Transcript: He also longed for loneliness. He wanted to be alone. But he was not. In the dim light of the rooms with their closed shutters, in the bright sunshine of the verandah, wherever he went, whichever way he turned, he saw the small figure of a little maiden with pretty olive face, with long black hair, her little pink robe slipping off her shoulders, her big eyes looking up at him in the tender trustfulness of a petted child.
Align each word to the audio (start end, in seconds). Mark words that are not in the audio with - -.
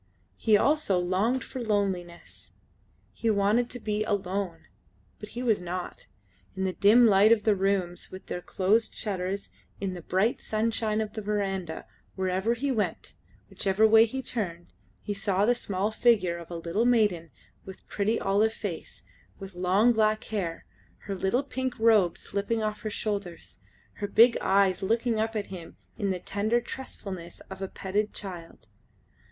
He 0.37 0.57
also 0.57 0.97
longed 0.97 1.43
for 1.43 1.61
loneliness. 1.61 2.53
He 3.13 3.29
wanted 3.29 3.69
to 3.69 3.79
be 3.79 4.03
alone. 4.03 4.65
But 5.19 5.29
he 5.37 5.43
was 5.43 5.61
not. 5.61 6.07
In 6.55 6.63
the 6.63 6.73
dim 6.73 7.05
light 7.05 7.31
of 7.31 7.43
the 7.43 7.53
rooms 7.53 8.09
with 8.11 8.25
their 8.25 8.41
closed 8.41 8.95
shutters, 8.95 9.49
in 9.79 9.93
the 9.93 10.01
bright 10.01 10.41
sunshine 10.41 11.01
of 11.01 11.13
the 11.13 11.21
verandah, 11.21 11.85
wherever 12.15 12.55
he 12.55 12.71
went, 12.71 13.13
whichever 13.47 13.87
way 13.87 14.05
he 14.05 14.23
turned, 14.23 14.73
he 15.03 15.13
saw 15.13 15.45
the 15.45 15.53
small 15.53 15.91
figure 15.91 16.39
of 16.39 16.49
a 16.49 16.55
little 16.57 16.85
maiden 16.87 17.29
with 17.63 17.87
pretty 17.87 18.19
olive 18.19 18.53
face, 18.53 19.03
with 19.37 19.53
long 19.53 19.93
black 19.93 20.23
hair, 20.23 20.65
her 21.01 21.13
little 21.13 21.43
pink 21.43 21.77
robe 21.77 22.17
slipping 22.17 22.63
off 22.63 22.81
her 22.81 22.89
shoulders, 22.89 23.59
her 23.97 24.07
big 24.07 24.35
eyes 24.41 24.81
looking 24.81 25.19
up 25.19 25.35
at 25.35 25.47
him 25.53 25.77
in 25.95 26.09
the 26.09 26.17
tender 26.17 26.59
trustfulness 26.59 27.39
of 27.51 27.61
a 27.61 27.67
petted 27.67 28.13
child. 28.15 28.65